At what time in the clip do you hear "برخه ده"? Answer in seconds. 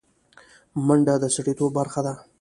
1.77-2.13